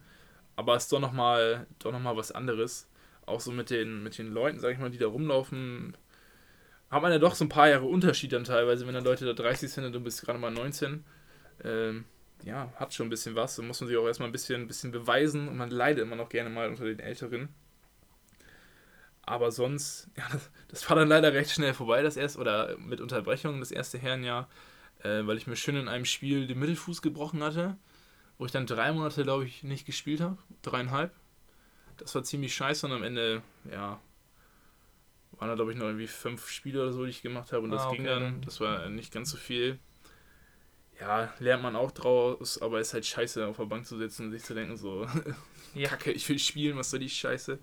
[0.57, 2.89] aber es ist doch nochmal doch noch mal was anderes.
[3.25, 5.97] Auch so mit den, mit den Leuten, sag ich mal, die da rumlaufen,
[6.93, 9.33] hat man ja doch so ein paar Jahre Unterschied dann teilweise, wenn dann Leute da
[9.33, 11.03] 30 sind und du bist gerade mal 19.
[11.65, 12.05] Ähm,
[12.45, 13.57] ja, hat schon ein bisschen was.
[13.57, 16.17] Da muss man sich auch erstmal ein bisschen, ein bisschen beweisen und man leidet immer
[16.17, 17.49] noch gerne mal unter den Älteren.
[19.23, 23.01] Aber sonst, ja, das, das war dann leider recht schnell vorbei, das erste, oder mit
[23.01, 24.51] Unterbrechung das erste Herrenjahr,
[25.03, 27.79] äh, weil ich mir schön in einem Spiel den Mittelfuß gebrochen hatte,
[28.37, 30.37] wo ich dann drei Monate, glaube ich, nicht gespielt habe.
[30.61, 31.15] Dreieinhalb.
[31.97, 33.99] Das war ziemlich scheiße und am Ende, ja,
[35.39, 37.71] waren da, glaube ich, noch irgendwie fünf Spiele oder so, die ich gemacht habe und
[37.71, 38.23] das Ah, ging okay, dann.
[38.23, 39.79] dann- Das war nicht ganz so viel.
[41.01, 44.33] Ja, lernt man auch draus, aber ist halt scheiße, auf der Bank zu sitzen und
[44.33, 45.07] sich zu denken, so,
[45.75, 45.89] Ja.
[45.89, 47.59] Kacke, ich will spielen, was soll die Scheiße.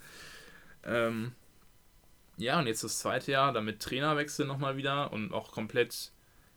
[0.83, 1.33] Ähm,
[2.37, 6.11] ja, und jetzt das zweite Jahr, dann mit Trainerwechsel nochmal wieder und auch komplett,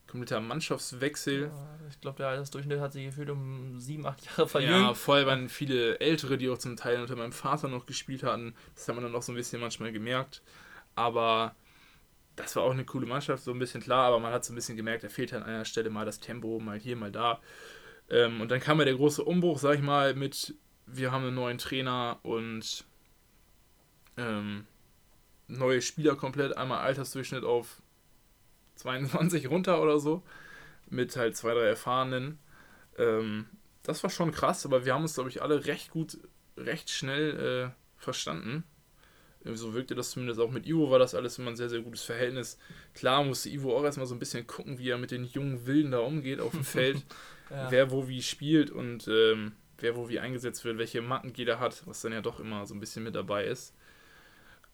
[0.07, 1.53] kompletter Mannschaftswechsel.
[1.91, 4.97] Ich glaube, der Altersdurchschnitt hat sich gefühlt um sieben, acht Jahre Ja, verjüngt.
[4.97, 8.55] voll waren viele Ältere, die auch zum Teil unter meinem Vater noch gespielt hatten.
[8.75, 10.43] Das hat man dann auch so ein bisschen manchmal gemerkt.
[10.95, 11.55] Aber
[12.37, 14.57] das war auch eine coole Mannschaft, so ein bisschen klar, aber man hat so ein
[14.57, 17.41] bisschen gemerkt, da fehlt an einer Stelle mal das Tempo, mal hier, mal da.
[18.11, 20.55] Ähm, und dann kam ja der große Umbruch, sag ich mal, mit
[20.87, 22.85] wir haben einen neuen Trainer und
[24.17, 24.67] ähm,
[25.49, 27.81] neue Spieler komplett, einmal Altersdurchschnitt auf
[28.77, 30.23] 22 runter oder so,
[30.91, 32.39] mit halt zwei, drei Erfahrenen.
[32.99, 33.47] Ähm,
[33.83, 36.19] das war schon krass, aber wir haben uns, glaube ich, alle recht gut,
[36.57, 38.65] recht schnell äh, verstanden.
[39.45, 42.03] So wirkte das zumindest auch mit Ivo, war das alles immer ein sehr, sehr gutes
[42.03, 42.59] Verhältnis.
[42.95, 45.91] Klar musste Ivo auch erstmal so ein bisschen gucken, wie er mit den jungen Wilden
[45.91, 47.03] da umgeht auf dem Feld,
[47.51, 47.71] Ja.
[47.71, 51.83] wer wo wie spielt und ähm, wer wo wie eingesetzt wird, welche Macken jeder hat,
[51.87, 53.75] was dann ja doch immer so ein bisschen mit dabei ist.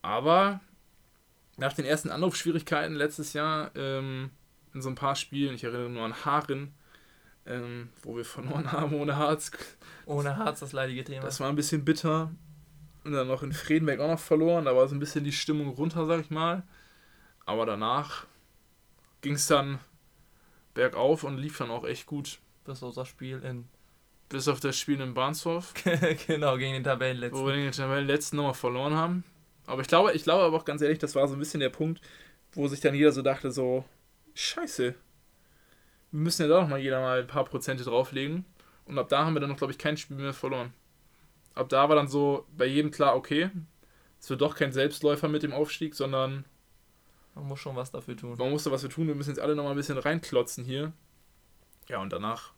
[0.03, 0.61] Aber
[1.57, 4.31] nach den ersten Anlaufschwierigkeiten letztes Jahr ähm,
[4.75, 6.73] in so ein paar Spielen, ich erinnere nur an Haaren,
[7.47, 9.51] ähm, wo wir verloren haben ohne Harz,
[10.07, 11.23] Ohne Harz das leidige Thema.
[11.23, 12.31] das war ein bisschen bitter.
[13.09, 14.67] Und dann noch in Fredenberg auch noch verloren.
[14.67, 16.63] Da war so ein bisschen die Stimmung runter, sag ich mal.
[17.47, 18.27] Aber danach
[19.23, 19.79] ging es dann
[20.75, 22.39] bergauf und lief dann auch echt gut.
[22.65, 23.67] das war unser Spiel in.
[24.29, 25.73] Bis auf das Spiel in Barnsdorf,
[26.27, 27.41] genau, gegen den Tabellenletzten.
[27.41, 29.25] wo wir den Tabellenletzten nochmal verloren haben.
[29.65, 31.71] Aber ich glaube, ich glaube aber auch ganz ehrlich, das war so ein bisschen der
[31.71, 32.03] Punkt,
[32.53, 33.87] wo sich dann jeder so dachte, so,
[34.35, 34.95] scheiße,
[36.11, 38.45] wir müssen ja doch mal jeder mal ein paar Prozente drauflegen.
[38.85, 40.75] Und ab da haben wir dann noch, glaube ich, kein Spiel mehr verloren.
[41.59, 43.51] Ab da war dann so bei jedem klar, okay,
[44.21, 46.45] es wird doch kein Selbstläufer mit dem Aufstieg, sondern
[47.35, 48.37] Man muss schon was dafür tun.
[48.39, 50.93] man musste was für tun, wir müssen jetzt alle noch mal ein bisschen reinklotzen hier.
[51.89, 52.53] Ja, und danach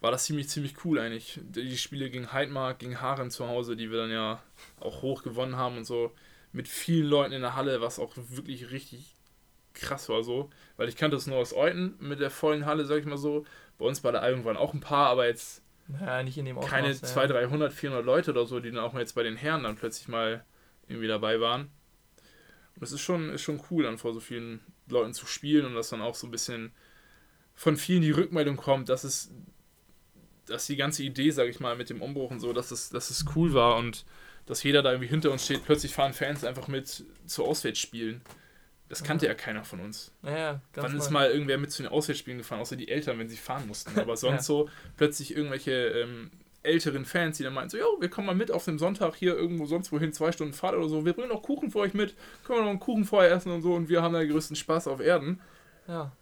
[0.00, 1.40] war das ziemlich, ziemlich cool eigentlich.
[1.44, 4.42] Die Spiele gegen Heidmark, gegen Haaren zu Hause, die wir dann ja
[4.80, 6.12] auch hoch gewonnen haben und so,
[6.52, 9.14] mit vielen Leuten in der Halle, was auch wirklich richtig
[9.74, 10.50] krass war so.
[10.76, 13.44] Weil ich kannte das nur aus Euten mit der vollen Halle, sag ich mal so.
[13.78, 15.62] Bei uns bei der Album waren auch ein paar, aber jetzt
[16.00, 16.70] Ja, nicht in dem Ausmaß.
[16.70, 16.94] keine ja.
[16.94, 19.76] 200, 300, 400 Leute oder so, die dann auch mal jetzt bei den Herren dann
[19.76, 20.44] plötzlich mal
[20.88, 21.70] irgendwie dabei waren.
[22.74, 25.74] Und es ist schon, ist schon cool, dann vor so vielen Leuten zu spielen und
[25.74, 26.72] dass dann auch so ein bisschen
[27.54, 29.30] von vielen die Rückmeldung kommt, dass es,
[30.46, 33.10] dass die ganze Idee, sag ich mal, mit dem Umbruch und so, dass es, dass
[33.10, 34.04] es cool war und
[34.46, 35.64] dass jeder da irgendwie hinter uns steht.
[35.64, 38.22] Plötzlich fahren Fans einfach mit zu Auswärtsspielen.
[38.92, 40.12] Das kannte ja keiner von uns.
[40.22, 43.30] Ja, ja, Wann ist mal irgendwer mit zu den Auswärtsspielen gefahren, außer die Eltern, wenn
[43.30, 43.98] sie fahren mussten.
[43.98, 44.42] Aber sonst Ja.
[44.42, 46.30] so plötzlich irgendwelche ähm,
[46.62, 49.34] älteren Fans, die dann meinten so, jo, wir kommen mal mit auf dem Sonntag hier
[49.34, 51.06] irgendwo sonst wohin, zwei Stunden Fahrt oder so.
[51.06, 53.62] Wir bringen noch Kuchen für euch mit, können wir noch einen Kuchen vorher essen und
[53.62, 55.40] so und wir haben da den größten Spaß auf Erden.
[55.88, 56.12] Ja,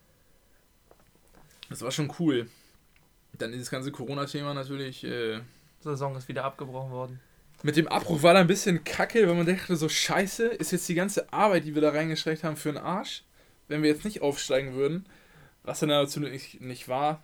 [1.68, 2.48] Das war schon cool.
[3.36, 5.02] Dann dieses ganze Corona-Thema natürlich.
[5.04, 5.40] Äh,
[5.80, 7.20] Saison ist wieder abgebrochen worden.
[7.62, 10.88] Mit dem Abbruch war da ein bisschen kacke, weil man dachte so, scheiße, ist jetzt
[10.88, 13.24] die ganze Arbeit, die wir da reingestreckt haben, für den Arsch,
[13.68, 15.06] wenn wir jetzt nicht aufsteigen würden.
[15.62, 17.22] Was dann dazu nicht, nicht war.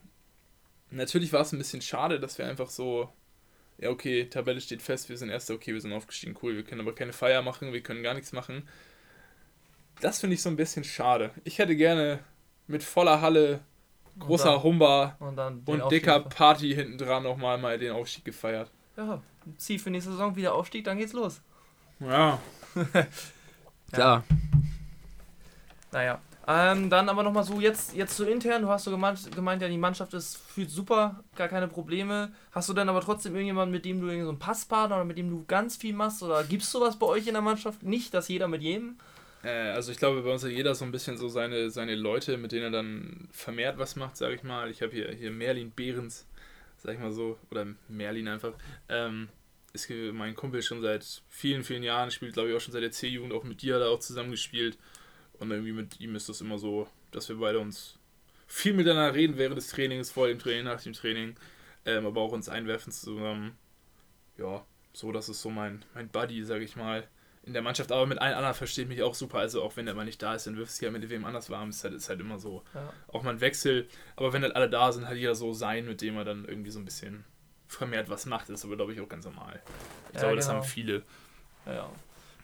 [0.91, 3.11] Natürlich war es ein bisschen schade, dass wir einfach so,
[3.79, 6.83] ja okay, Tabelle steht fest, wir sind Erster, okay, wir sind aufgestiegen, cool, wir können
[6.83, 8.69] aber keine Feier machen, wir können gar nichts machen.
[10.01, 11.31] Das finde ich so ein bisschen schade.
[11.45, 12.19] Ich hätte gerne
[12.67, 13.61] mit voller Halle,
[14.19, 15.37] großer Und Humba dann, und
[15.69, 18.71] den und Aufstieg dicker Party hinten dran nochmal mal den Aufstieg gefeiert.
[18.97, 19.23] Ja,
[19.57, 21.41] Ziel für nächste Saison wieder Aufstieg, dann geht's los.
[21.99, 22.39] Ja.
[23.91, 24.25] Klar.
[25.93, 26.21] Naja.
[26.49, 29.69] Ähm, dann aber nochmal so, jetzt, jetzt so intern, du hast so gemeint, gemeint, ja,
[29.69, 32.33] die Mannschaft ist, fühlt super, gar keine Probleme.
[32.53, 35.19] Hast du dann aber trotzdem irgendjemanden, mit dem du irgendwie so einen Passpartner oder mit
[35.19, 36.23] dem du ganz viel machst?
[36.23, 37.83] Oder gibt's sowas bei euch in der Mannschaft?
[37.83, 38.97] Nicht, dass jeder mit jedem?
[39.43, 42.37] Äh, also ich glaube, bei uns hat jeder so ein bisschen so seine, seine Leute,
[42.37, 44.71] mit denen er dann vermehrt was macht, sage ich mal.
[44.71, 46.27] Ich habe hier, hier Merlin Behrens,
[46.77, 48.55] sag ich mal so, oder Merlin einfach.
[48.89, 49.29] Ähm,
[49.73, 52.93] ist mein Kumpel schon seit vielen, vielen Jahren, spielt glaube ich auch schon seit der
[52.93, 54.79] C-Jugend, auch mit dir hat er auch zusammen gespielt.
[55.39, 57.99] Und irgendwie mit ihm ist das immer so, dass wir beide uns
[58.47, 61.37] viel miteinander reden während des Trainings, vor dem Training, nach dem Training,
[61.85, 63.59] ähm, aber auch uns einwerfen zusammen.
[64.39, 67.07] Ja, so, das ist so mein, mein Buddy, sag ich mal
[67.47, 69.39] in der Mannschaft, aber mit allen anderen versteht mich auch super.
[69.39, 71.49] Also auch wenn der mal nicht da ist, dann wirft es ja mit wem anders
[71.49, 71.71] warm.
[71.71, 72.63] Ist halt, ist halt immer so.
[72.75, 72.93] Ja.
[73.09, 73.89] Auch mal ein Wechsel.
[74.17, 76.71] Aber wenn halt alle da sind, hat jeder so sein, mit dem er dann irgendwie
[76.71, 77.25] so ein bisschen
[77.69, 78.49] vermehrt was macht.
[78.49, 79.63] Das ist aber, glaube ich, auch ganz normal.
[80.09, 80.59] Ich Ja, glaube, das genau.
[80.59, 81.03] haben viele.
[81.67, 81.91] Ja, ja.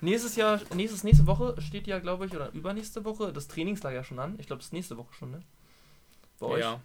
[0.01, 4.19] Nächstes Jahr, nächstes, nächste Woche steht ja, glaube ich, oder übernächste Woche das Trainingslager schon
[4.21, 4.37] an.
[4.38, 5.43] Ich glaube, das ist nächste Woche schon, ne?
[6.38, 6.61] Bei euch.
[6.61, 6.81] Ja.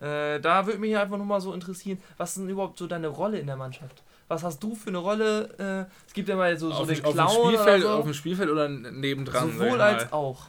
[0.00, 3.08] Äh, da würde mich einfach nur mal so interessieren, was ist denn überhaupt so deine
[3.08, 4.02] Rolle in der Mannschaft?
[4.30, 5.88] Was hast du für eine Rolle?
[5.88, 8.00] Äh, es gibt ja mal so, so den dem- auf, dem Clown Spielfeld, oder auf
[8.02, 8.10] so.
[8.10, 9.52] dem Spielfeld oder nebendran?
[9.52, 10.46] Sowohl als auch.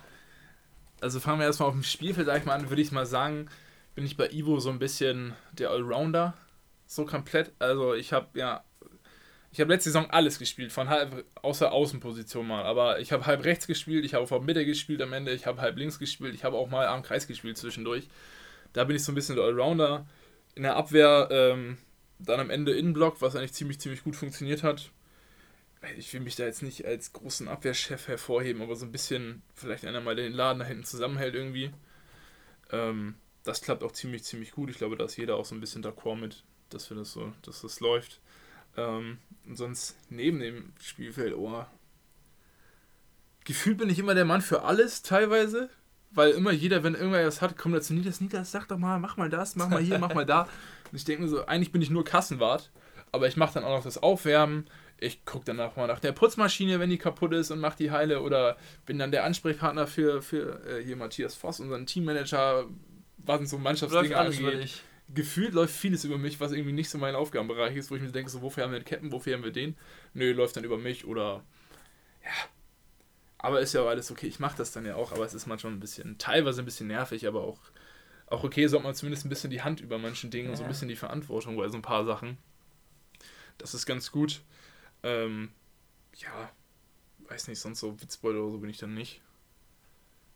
[1.01, 3.49] Also fangen wir erstmal auf dem Spielfeld, sag ich mal an, würde ich mal sagen,
[3.95, 6.35] bin ich bei Ivo so ein bisschen der Allrounder.
[6.85, 7.53] So komplett.
[7.57, 8.63] Also ich habe ja.
[9.51, 12.63] Ich habe letzte Saison alles gespielt, von halb, außer Außenposition mal.
[12.63, 15.59] Aber ich habe halb rechts gespielt, ich habe auf Mitte gespielt am Ende, ich habe
[15.59, 18.07] halb links gespielt, ich habe auch mal am Kreis gespielt zwischendurch.
[18.73, 20.05] Da bin ich so ein bisschen der Allrounder.
[20.55, 21.77] In der Abwehr ähm,
[22.25, 24.91] dann am Ende Innenblock, was eigentlich ziemlich, ziemlich gut funktioniert hat.
[25.97, 29.85] Ich will mich da jetzt nicht als großen Abwehrchef hervorheben, aber so ein bisschen vielleicht
[29.85, 31.71] einer mal den Laden da hinten zusammenhält irgendwie.
[32.71, 34.69] Ähm, das klappt auch ziemlich, ziemlich gut.
[34.69, 37.33] Ich glaube, da ist jeder auch so ein bisschen d'accord mit, dass wir das so,
[37.41, 38.19] dass das läuft.
[38.77, 41.65] Ähm, und sonst neben dem Spielfeld, oh,
[43.43, 45.69] gefühlt bin ich immer der Mann für alles teilweise.
[46.13, 49.15] Weil immer jeder, wenn irgendwer was hat, kommt dazu, Niklas, Niklas, sag doch mal, mach
[49.15, 50.47] mal das, mach mal hier, mach mal da.
[50.91, 52.71] Und ich denke mir so, eigentlich bin ich nur Kassenwart,
[53.11, 54.67] aber ich mache dann auch noch das Aufwärmen.
[54.99, 58.21] Ich gucke danach mal nach der Putzmaschine, wenn die kaputt ist und mache die heile.
[58.21, 62.65] Oder bin dann der Ansprechpartner für, für äh, hier Matthias Voss, unseren Teammanager,
[63.17, 67.15] was so Läuft Mannschaftsdinge angeht gefühlt läuft vieles über mich, was irgendwie nicht so mein
[67.15, 69.51] Aufgabenbereich ist, wo ich mir denke, so, wofür haben wir den Captain, wofür haben wir
[69.51, 69.75] den?
[70.13, 71.43] Nö, läuft dann über mich oder
[72.23, 72.31] ja.
[73.37, 75.47] Aber ist ja auch alles okay, ich mache das dann ja auch, aber es ist
[75.47, 77.59] manchmal ein bisschen, teilweise ein bisschen nervig, aber auch,
[78.31, 80.65] auch okay, sollte man zumindest ein bisschen die Hand über manchen Dingen und so ein
[80.65, 80.69] Ja.
[80.69, 82.37] bisschen die Verantwortung bei so ein paar Sachen.
[83.57, 84.41] Das ist ganz gut.
[85.03, 85.51] Ähm,
[86.15, 86.51] ja,
[87.29, 89.21] weiß nicht, sonst so Witzbeute oder so bin ich dann nicht.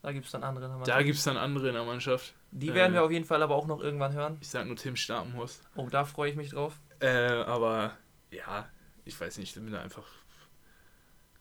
[0.01, 0.65] Da gibt es dann andere.
[0.65, 1.05] in der Da Mannschaft.
[1.05, 2.35] gibt es dann andere in der Mannschaft.
[2.51, 4.37] Die werden äh, wir auf jeden Fall aber auch noch irgendwann hören.
[4.39, 5.67] Ich sag nur Tim Stapenhorst.
[5.75, 6.79] Oh, da freue ich mich drauf.
[6.99, 7.97] Äh, aber
[8.29, 8.69] ja,
[9.03, 10.05] ich weiß nicht, ich bin da einfach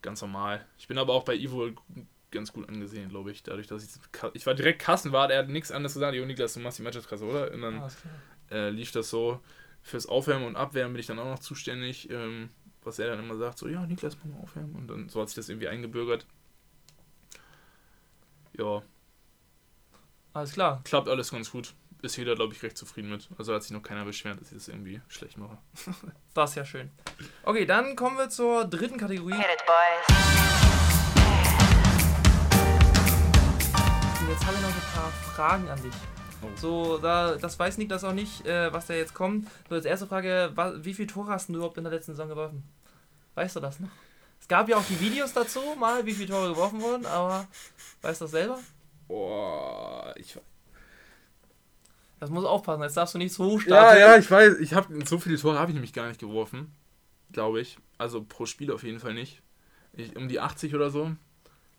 [0.01, 0.65] ganz normal.
[0.79, 1.71] Ich bin aber auch bei Ivo
[2.35, 3.43] ganz gut angesehen, glaube ich.
[3.43, 3.91] Dadurch, dass ich.
[4.35, 6.15] Ich war direkt Kassenwart, er hat nichts anderes gesagt.
[6.15, 7.51] Jo, Niklas, du machst die Mannschaftskasse, oder?
[7.53, 7.83] Und dann
[8.51, 9.41] äh, lief das so.
[9.83, 12.11] Fürs Aufwärmen und Abwärmen bin ich dann auch noch zuständig.
[12.11, 12.51] Ähm,
[12.83, 14.75] was er dann immer sagt, so, ja, Niklas, mach mal aufwärmen.
[14.75, 16.27] Und dann so hat sich das irgendwie eingebürgert.
[18.59, 18.83] Ja,
[20.33, 20.81] Alles klar.
[20.85, 21.75] klappt alles ganz gut.
[22.03, 23.29] Ist jeder, glaube ich, recht zufrieden mit.
[23.39, 25.57] Also hat sich noch keiner beschwert, dass ich das irgendwie schlecht mache.
[26.35, 26.91] Das ist ja schön.
[27.45, 29.35] Okay, dann kommen wir zur dritten Kategorie.
[29.35, 30.74] Hit it, boys.
[34.25, 35.93] Und jetzt habe ich noch ein paar Fragen an dich.
[36.43, 36.47] Oh.
[36.57, 39.47] So, da, das weiß Niklas auch nicht, äh, was da jetzt kommt.
[39.69, 40.51] So, als erste Frage,
[40.83, 42.63] wie viele Tore hast du überhaupt in der letzten Saison geworfen?
[43.35, 43.91] Weißt du das noch?
[44.41, 47.47] Es gab ja auch die Videos dazu, mal, wie viele Tore geworfen wurden, aber
[48.01, 48.59] weißt du das selber?
[49.09, 50.39] Boah, ich
[52.19, 54.01] Das muss aufpassen, jetzt darfst du nicht so Ja, starten.
[54.01, 54.57] ja, ich weiß.
[54.61, 56.75] Ich habe so viele Tore habe ich nämlich gar nicht geworfen,
[57.31, 57.77] glaube ich.
[57.99, 59.43] Also pro Spiel auf jeden Fall nicht.
[59.93, 61.13] Ich, um die 80 oder so,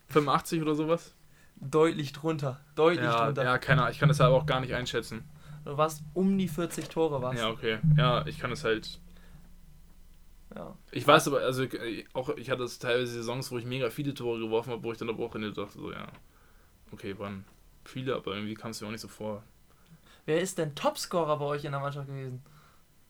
[0.09, 1.14] 85 oder sowas.
[1.57, 2.59] Deutlich drunter.
[2.75, 3.43] Deutlich Ja, drunter.
[3.43, 3.91] ja, keine Ahnung.
[3.93, 5.23] Ich kann das halt auch gar nicht einschätzen.
[5.63, 7.79] Du warst um die 40 Tore, warst Ja, okay.
[7.97, 8.99] Ja, ich kann es halt.
[10.55, 10.75] ja.
[10.91, 14.39] Ich weiß aber, also äh, auch ich hatte teilweise Saisons, wo ich mega viele Tore
[14.39, 16.07] geworfen habe, wo ich dann aber auch in der dachte, so ja,
[16.91, 17.45] okay, waren
[17.83, 19.43] viele, aber irgendwie kam es mir auch nicht so vor.
[20.25, 22.43] Wer ist denn Topscorer bei euch in der Mannschaft gewesen?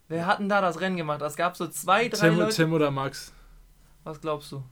[0.08, 1.22] Wer hat denn da das Rennen gemacht?
[1.22, 2.56] Es gab so zwei, drei Tim, Leute.
[2.56, 3.34] Tim oder Max?
[4.04, 4.64] Was glaubst du?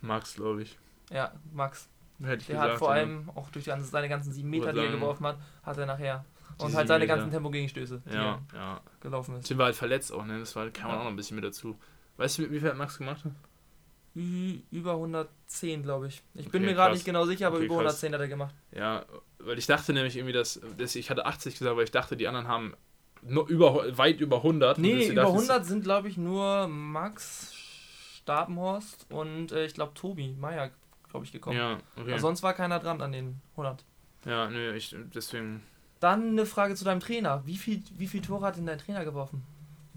[0.00, 0.78] Max, glaube ich.
[1.10, 1.88] Ja, Max.
[2.20, 2.72] Hätte ich Der gesagt.
[2.72, 3.02] hat vor ja.
[3.02, 5.86] allem auch durch die ganzen- seine ganzen sieben Meter, die er geworfen hat, hat er
[5.86, 6.24] nachher.
[6.58, 7.16] Und halt seine Meter.
[7.16, 8.80] ganzen Tempogegenstöße, die Ja, ja.
[9.00, 9.46] gelaufen ist.
[9.46, 10.38] Tim war halt verletzt auch, ne?
[10.38, 10.96] Das war, kam Ja.
[10.96, 11.76] auch noch ein bisschen mit dazu.
[12.16, 13.22] Weißt du, wie viel hat Max gemacht?
[14.70, 16.22] Über 110, glaube ich.
[16.34, 16.98] Ich bin Okay, mir gerade krass.
[16.98, 18.02] nicht genau sicher, aber Okay, über krass.
[18.02, 18.54] 110 hat er gemacht.
[18.72, 19.04] Ja,
[19.40, 22.26] weil ich dachte nämlich irgendwie, dass, dass ich hatte 80 gesagt, weil ich dachte, die
[22.26, 22.72] anderen haben
[23.20, 24.78] nur über, weit über 100.
[24.78, 27.52] Und Nee, über dachte ich, 100 sind, glaube ich, nur Max
[28.16, 30.70] Stapenhorst und äh, ich glaube Tobi Meier,
[31.16, 31.56] glaube ich, gekommen.
[31.56, 32.10] Ja, okay.
[32.12, 33.84] Aber sonst war keiner dran an den 100.
[34.24, 35.62] ja, nö, ich, deswegen
[36.00, 37.42] Dann eine Frage zu deinem Trainer.
[37.46, 39.42] Wie viel, wie viel Tore hat denn dein Trainer geworfen?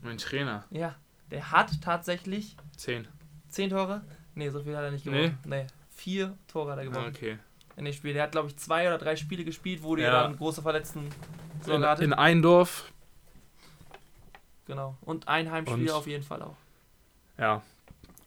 [0.01, 0.63] mein Trainer.
[0.71, 0.95] Ja,
[1.29, 3.05] der hat tatsächlich 10.
[3.49, 4.01] 10 Tore.
[4.33, 5.11] Nee, so viel hat er nicht Nee.
[5.11, 5.37] geworfen.
[5.45, 5.67] Nee.
[5.89, 7.37] Vier Tore hat er Ah, geworfen okay.
[7.75, 8.13] in dem Spiel.
[8.13, 10.23] Der hat, glaube ich, zwei oder drei Spiele gespielt, wo der Ja.
[10.23, 12.03] dann große Verletzten In, Sorge hatte.
[12.05, 12.93] in Eindorf,
[14.65, 14.97] genau.
[15.01, 16.55] Und ein Heimspiel Und- auf jeden Fall auch.
[17.37, 17.61] ja.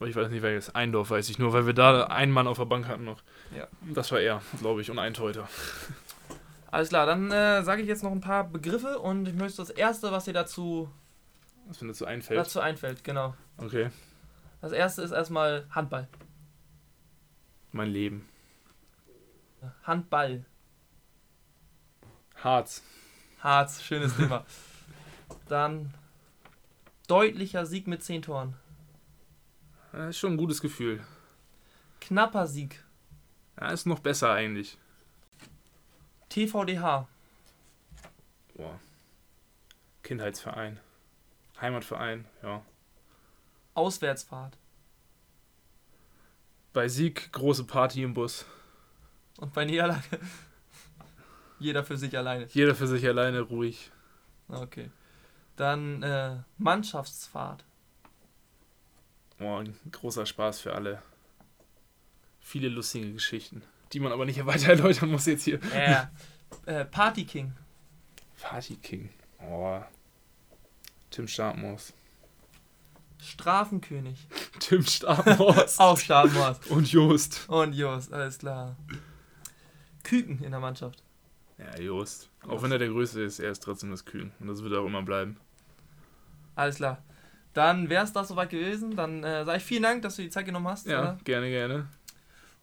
[0.02, 0.74] Aber ich weiß nicht, welches.
[0.74, 3.22] Eindorf weiß ich nur, weil wir da einen Mann auf der Bank hatten noch.
[3.56, 3.68] Ja.
[3.94, 5.48] Das war er, glaube ich, und ein Torhüter.
[6.72, 9.70] Alles klar, dann äh, sage ich jetzt noch ein paar Begriffe und ich möchte das
[9.70, 10.90] erste, was dir dazu,
[11.68, 12.40] Was mir dazu einfällt.
[12.40, 13.36] dazu einfällt, genau.
[13.58, 13.90] Okay.
[14.60, 16.08] Das erste ist erstmal Handball.
[17.70, 18.28] Mein Leben.
[19.84, 20.44] Handball.
[22.42, 22.82] Harz.
[23.38, 24.44] Harz, schönes Thema.
[25.48, 25.94] Dann
[27.06, 28.56] deutlicher Sieg mit 10 Toren.
[29.92, 31.04] Das ist schon ein gutes Gefühl.
[32.00, 32.82] Knapper Sieg.
[33.60, 34.78] Ja, ist noch besser eigentlich.
[36.30, 37.06] TVDH.
[38.54, 38.80] Boah.
[40.02, 40.80] Kindheitsverein.
[41.60, 42.62] Heimatverein, ja.
[43.74, 44.56] Auswärtsfahrt.
[46.72, 48.46] Bei Sieg große Party im Bus.
[49.38, 50.18] Und bei Niederlage.
[51.58, 52.46] Jeder für sich alleine.
[52.50, 53.92] Jeder für sich alleine ruhig.
[54.48, 54.90] Okay.
[55.56, 57.64] Dann äh, Mannschaftsfahrt.
[59.42, 61.02] Boah, ein großer Spaß für alle.
[62.38, 65.58] Viele lustige Geschichten, die man aber nicht weiter erläutern muss jetzt hier.
[65.74, 66.06] Äh,
[66.66, 67.52] äh, Party King.
[68.40, 69.10] Party King.
[69.40, 69.80] Oh.
[71.10, 71.92] Tim Starkmaus.
[73.20, 74.28] Strafenkönig.
[74.60, 75.76] Tim Starkmaus.
[75.80, 76.68] Auch Stabenhorst.
[76.68, 77.48] Und Jost.
[77.48, 78.76] Und Jos, alles klar.
[80.04, 81.02] Küken in der Mannschaft.
[81.58, 82.30] Ja, Jost.
[82.46, 84.30] Auch wenn er der Größte ist, er ist trotzdem das Kühn.
[84.38, 85.36] Und das wird er auch immer bleiben.
[86.54, 87.02] Alles klar.
[87.54, 88.96] Dann wäre es das soweit gewesen.
[88.96, 90.86] Dann äh, sage ich vielen Dank, dass du die Zeit genommen hast.
[90.86, 91.86] Ja, Äh, gerne, gerne.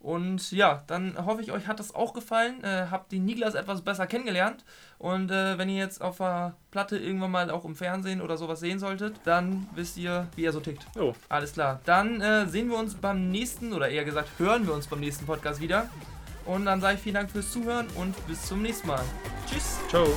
[0.02, 2.64] und ja, dann hoffe ich, euch hat das auch gefallen.
[2.64, 4.64] Äh, habt den Niklas etwas besser kennengelernt.
[4.98, 8.60] Und äh, wenn ihr jetzt auf der Platte irgendwann mal auch im Fernsehen oder sowas
[8.60, 10.86] sehen solltet, dann wisst ihr, wie er so tickt.
[10.96, 11.80] Jo, Alles klar.
[11.86, 15.26] Dann äh, sehen wir uns beim nächsten, oder eher gesagt, hören wir uns beim nächsten
[15.26, 15.90] Podcast wieder.
[16.46, 19.04] Und dann sage ich vielen Dank fürs Zuhören und bis zum nächsten Mal.
[19.48, 19.78] Tschüss.
[19.90, 20.08] ciao.